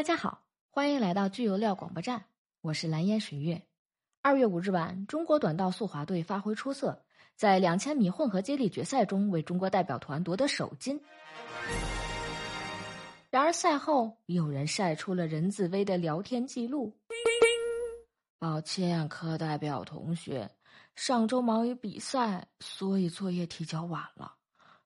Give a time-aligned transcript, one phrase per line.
[0.00, 2.24] 大家好，欢迎来到聚油料广播站，
[2.62, 3.60] 我是蓝烟水月。
[4.22, 7.04] 二月五日晚，中国短道速滑队发挥出色，
[7.36, 10.98] 在两千米混合接力决赛中为中国代表团夺得首金。
[13.28, 16.96] 然而赛后，有人晒出了任子威的聊天记录。
[18.38, 20.50] 抱歉，课代表同学，
[20.94, 24.36] 上周忙于比赛，所以作业提交晚了。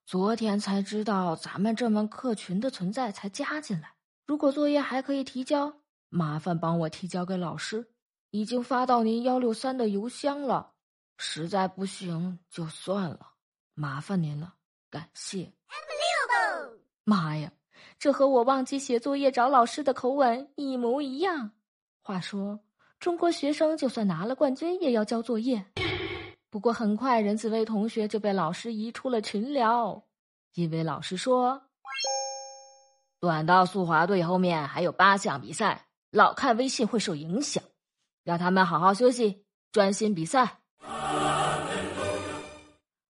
[0.05, 3.93] 昨天才知道咱们这门课群的存在，才加进来。
[4.27, 7.91] 如果作业还可以提交，麻烦帮我提交给老师。
[8.31, 10.73] 已经发到您幺六三的邮箱了。
[11.19, 13.35] 实在不行就算了，
[13.75, 14.55] 麻烦您了，
[14.91, 15.53] 感谢。
[17.05, 17.53] 妈呀，
[17.97, 21.53] 这和我忘记写作业找老师的口吻一模一样。
[22.03, 22.59] 话说，
[22.99, 25.65] 中国学生就算拿了冠军也要交作业。
[26.51, 30.03] 不过很快，任子威同学就被老师移出了群聊，
[30.55, 31.63] 因为老师说，
[33.25, 37.65] 短道速滑队后面还有八项比赛，老看微信会受影响，
[38.23, 40.61] 让他们好好休息，专心比赛。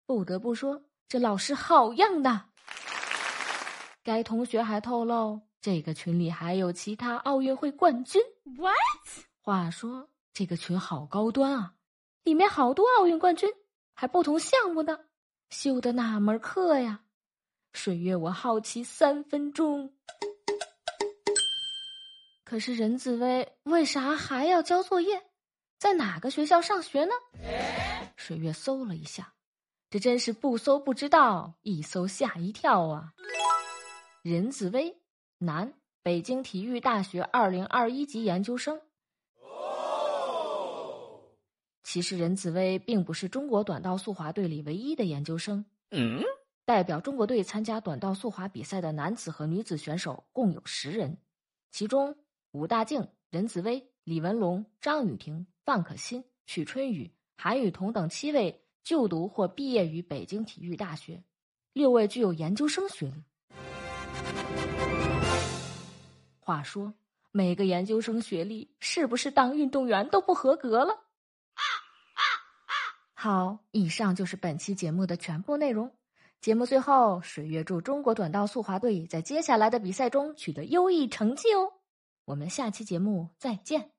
[0.07, 2.43] 不得不说，这老师好样的。
[4.05, 8.23] 该同学还透露，这个群里还有其他奥运会冠军。
[8.57, 8.77] What？
[9.43, 11.73] 话说，这个群好高端啊！
[12.23, 13.51] 里面好多奥运冠军，
[13.95, 15.07] 还不同项目的，
[15.51, 17.01] 修的哪门课呀？
[17.75, 19.93] 水月，我好奇三分钟。
[22.45, 25.21] 可是任子威为啥还要交作业？
[25.77, 27.13] 在哪个学校上学呢？
[28.17, 29.35] 水月搜了一下，
[29.91, 33.13] 这真是不搜不知道，一搜吓一跳啊！
[34.23, 34.97] 任子威，
[35.39, 38.81] 男，北京体育大学二零二一级研究生。
[41.83, 45.67] 其实任子威并不是中国短道速滑队里唯一的研究生。
[45.91, 46.23] 嗯，
[46.67, 51.19] 代表中国队参加短道速滑比赛的男子和女子选手共有十人，
[51.71, 52.17] 其中
[52.53, 61.23] 武大靖、任子威、李文龙、张雨婷、范可新、曲春雨、韩雨桐等七位就读或毕业于北京体育大学，
[61.75, 63.23] 六位具有研究生学历。
[66.41, 66.95] 话说，
[67.31, 70.99] 每个研究生学历是不是当运动员都不合格了？
[73.13, 75.95] 好，以上就是本期节目的全部内容。
[76.41, 81.73] 节目最后，水月祝中国短道速滑队在接下来的比赛中取得优异成绩哦。
[82.27, 83.94] 我们下期节目再见。